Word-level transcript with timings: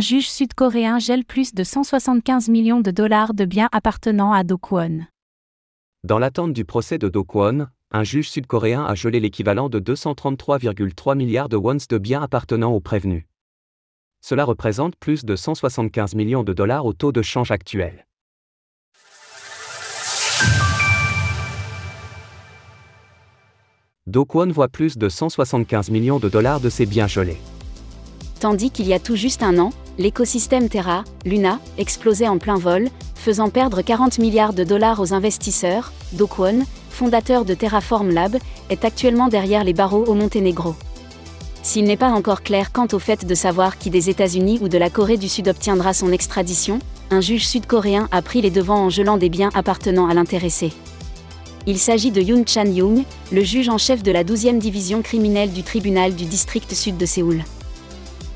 un 0.00 0.02
juge 0.02 0.30
sud-coréen 0.30 0.98
gèle 0.98 1.26
plus 1.26 1.52
de 1.52 1.62
175 1.62 2.48
millions 2.48 2.80
de 2.80 2.90
dollars 2.90 3.34
de 3.34 3.44
biens 3.44 3.68
appartenant 3.70 4.32
à 4.32 4.44
Do 4.44 4.56
Kwon. 4.56 5.04
Dans 6.04 6.18
l'attente 6.18 6.54
du 6.54 6.64
procès 6.64 6.96
de 6.96 7.10
Do 7.10 7.22
Kwon, 7.22 7.66
un 7.90 8.02
juge 8.02 8.30
sud-coréen 8.30 8.82
a 8.82 8.94
gelé 8.94 9.20
l'équivalent 9.20 9.68
de 9.68 9.78
233,3 9.78 11.18
milliards 11.18 11.50
de 11.50 11.58
wons 11.58 11.86
de 11.86 11.98
biens 11.98 12.22
appartenant 12.22 12.72
aux 12.72 12.80
prévenus. 12.80 13.24
Cela 14.22 14.46
représente 14.46 14.96
plus 14.96 15.26
de 15.26 15.36
175 15.36 16.14
millions 16.14 16.44
de 16.44 16.54
dollars 16.54 16.86
au 16.86 16.94
taux 16.94 17.12
de 17.12 17.20
change 17.20 17.50
actuel. 17.50 18.06
Do 24.06 24.24
Kwon 24.24 24.50
voit 24.50 24.68
plus 24.68 24.96
de 24.96 25.10
175 25.10 25.90
millions 25.90 26.18
de 26.18 26.30
dollars 26.30 26.60
de 26.60 26.70
ses 26.70 26.86
biens 26.86 27.06
gelés. 27.06 27.36
Tandis 28.40 28.70
qu'il 28.70 28.86
y 28.86 28.94
a 28.94 28.98
tout 28.98 29.16
juste 29.16 29.42
un 29.42 29.58
an, 29.58 29.70
l'écosystème 29.98 30.68
Terra, 30.68 31.04
Luna, 31.24 31.60
explosait 31.78 32.28
en 32.28 32.38
plein 32.38 32.56
vol, 32.56 32.88
faisant 33.14 33.50
perdre 33.50 33.82
40 33.82 34.18
milliards 34.18 34.52
de 34.52 34.64
dollars 34.64 35.00
aux 35.00 35.12
investisseurs, 35.12 35.92
Do 36.12 36.26
Kwon, 36.26 36.64
fondateur 36.90 37.44
de 37.44 37.54
Terraform 37.54 38.10
Lab, 38.10 38.36
est 38.70 38.84
actuellement 38.84 39.28
derrière 39.28 39.64
les 39.64 39.72
barreaux 39.72 40.04
au 40.04 40.14
Monténégro. 40.14 40.74
S'il 41.62 41.84
n'est 41.84 41.98
pas 41.98 42.10
encore 42.10 42.42
clair 42.42 42.72
quant 42.72 42.88
au 42.92 42.98
fait 42.98 43.26
de 43.26 43.34
savoir 43.34 43.76
qui 43.76 43.90
des 43.90 44.08
États-Unis 44.08 44.58
ou 44.62 44.68
de 44.68 44.78
la 44.78 44.88
Corée 44.88 45.18
du 45.18 45.28
Sud 45.28 45.48
obtiendra 45.48 45.92
son 45.92 46.10
extradition, 46.10 46.78
un 47.10 47.20
juge 47.20 47.46
sud-coréen 47.46 48.08
a 48.12 48.22
pris 48.22 48.40
les 48.40 48.50
devants 48.50 48.84
en 48.84 48.88
gelant 48.88 49.18
des 49.18 49.28
biens 49.28 49.50
appartenant 49.54 50.08
à 50.08 50.14
l'intéressé. 50.14 50.72
Il 51.66 51.78
s'agit 51.78 52.10
de 52.10 52.22
Yoon 52.22 52.44
Chan-young, 52.46 53.04
le 53.30 53.44
juge 53.44 53.68
en 53.68 53.76
chef 53.76 54.02
de 54.02 54.10
la 54.10 54.24
12e 54.24 54.58
division 54.58 55.02
criminelle 55.02 55.52
du 55.52 55.62
tribunal 55.62 56.14
du 56.14 56.24
district 56.24 56.72
sud 56.72 56.96
de 56.96 57.04
Séoul. 57.04 57.44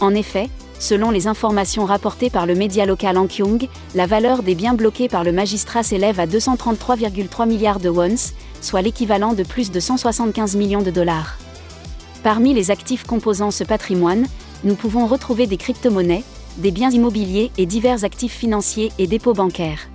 En 0.00 0.14
effet, 0.14 0.50
selon 0.84 1.10
les 1.10 1.28
informations 1.28 1.86
rapportées 1.86 2.28
par 2.28 2.44
le 2.44 2.54
média 2.54 2.84
local 2.84 3.16
Ankyung, 3.16 3.68
la 3.94 4.06
valeur 4.06 4.42
des 4.42 4.54
biens 4.54 4.74
bloqués 4.74 5.08
par 5.08 5.24
le 5.24 5.32
magistrat 5.32 5.82
s'élève 5.82 6.20
à 6.20 6.26
233,3 6.26 7.48
milliards 7.48 7.80
de 7.80 7.88
wons, 7.88 8.34
soit 8.60 8.82
l'équivalent 8.82 9.32
de 9.32 9.44
plus 9.44 9.70
de 9.70 9.80
175 9.80 10.56
millions 10.56 10.82
de 10.82 10.90
dollars. 10.90 11.38
Parmi 12.22 12.52
les 12.52 12.70
actifs 12.70 13.06
composant 13.06 13.50
ce 13.50 13.64
patrimoine, 13.64 14.26
nous 14.62 14.74
pouvons 14.74 15.06
retrouver 15.06 15.46
des 15.46 15.56
crypto-monnaies, 15.56 16.22
des 16.58 16.70
biens 16.70 16.90
immobiliers 16.90 17.50
et 17.56 17.64
divers 17.64 18.04
actifs 18.04 18.34
financiers 18.34 18.92
et 18.98 19.06
dépôts 19.06 19.32
bancaires. 19.32 19.88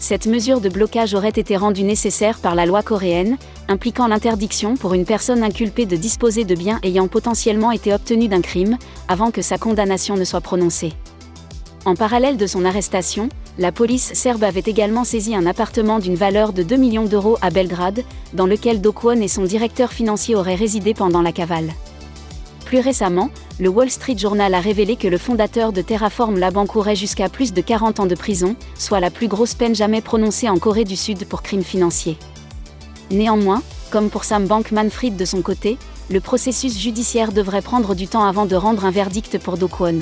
Cette 0.00 0.26
mesure 0.26 0.62
de 0.62 0.70
blocage 0.70 1.12
aurait 1.12 1.28
été 1.28 1.58
rendue 1.58 1.82
nécessaire 1.82 2.38
par 2.38 2.54
la 2.54 2.64
loi 2.64 2.82
coréenne, 2.82 3.36
impliquant 3.68 4.08
l'interdiction 4.08 4.74
pour 4.74 4.94
une 4.94 5.04
personne 5.04 5.42
inculpée 5.42 5.84
de 5.84 5.94
disposer 5.94 6.44
de 6.44 6.54
biens 6.54 6.80
ayant 6.82 7.06
potentiellement 7.06 7.70
été 7.70 7.92
obtenus 7.92 8.30
d'un 8.30 8.40
crime, 8.40 8.78
avant 9.08 9.30
que 9.30 9.42
sa 9.42 9.58
condamnation 9.58 10.16
ne 10.16 10.24
soit 10.24 10.40
prononcée. 10.40 10.94
En 11.84 11.94
parallèle 11.94 12.38
de 12.38 12.46
son 12.46 12.64
arrestation, 12.64 13.28
la 13.58 13.72
police 13.72 14.14
serbe 14.14 14.42
avait 14.42 14.62
également 14.64 15.04
saisi 15.04 15.34
un 15.34 15.44
appartement 15.44 15.98
d'une 15.98 16.14
valeur 16.14 16.54
de 16.54 16.62
2 16.62 16.76
millions 16.76 17.04
d'euros 17.04 17.36
à 17.42 17.50
Belgrade, 17.50 18.02
dans 18.32 18.46
lequel 18.46 18.80
Dokwon 18.80 19.20
et 19.20 19.28
son 19.28 19.44
directeur 19.44 19.92
financier 19.92 20.34
auraient 20.34 20.54
résidé 20.54 20.94
pendant 20.94 21.20
la 21.20 21.32
cavale. 21.32 21.74
Plus 22.70 22.78
récemment, 22.78 23.30
le 23.58 23.68
Wall 23.68 23.90
Street 23.90 24.16
Journal 24.16 24.54
a 24.54 24.60
révélé 24.60 24.94
que 24.94 25.08
le 25.08 25.18
fondateur 25.18 25.72
de 25.72 25.82
Terraform 25.82 26.38
Lab 26.38 26.56
encourait 26.56 26.94
jusqu'à 26.94 27.28
plus 27.28 27.52
de 27.52 27.60
40 27.60 27.98
ans 27.98 28.06
de 28.06 28.14
prison, 28.14 28.54
soit 28.78 29.00
la 29.00 29.10
plus 29.10 29.26
grosse 29.26 29.54
peine 29.54 29.74
jamais 29.74 30.00
prononcée 30.00 30.48
en 30.48 30.56
Corée 30.56 30.84
du 30.84 30.94
Sud 30.94 31.26
pour 31.26 31.42
crimes 31.42 31.64
financiers. 31.64 32.16
Néanmoins, 33.10 33.64
comme 33.90 34.08
pour 34.08 34.22
Sam 34.22 34.46
Bankman-Fried 34.46 35.16
de 35.16 35.24
son 35.24 35.42
côté, 35.42 35.78
le 36.10 36.20
processus 36.20 36.78
judiciaire 36.78 37.32
devrait 37.32 37.60
prendre 37.60 37.96
du 37.96 38.06
temps 38.06 38.24
avant 38.24 38.46
de 38.46 38.54
rendre 38.54 38.84
un 38.84 38.92
verdict 38.92 39.38
pour 39.38 39.56
Dokwon. 39.56 39.98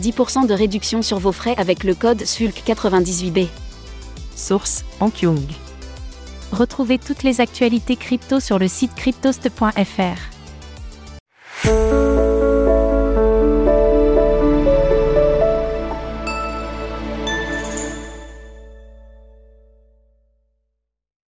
10% 0.00 0.46
de 0.46 0.54
réduction 0.54 1.02
sur 1.02 1.18
vos 1.18 1.32
frais 1.32 1.56
avec 1.58 1.84
le 1.84 1.94
code 1.94 2.22
SULC98B. 2.22 3.48
Source 4.34 4.82
Ankyung. 5.00 5.44
Retrouvez 6.52 6.96
toutes 6.96 7.22
les 7.22 7.42
actualités 7.42 7.96
crypto 7.96 8.40
sur 8.40 8.58
le 8.58 8.66
site 8.66 8.94
cryptost.fr. 8.94 10.35